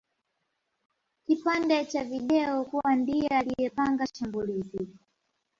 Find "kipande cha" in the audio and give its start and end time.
1.27-2.03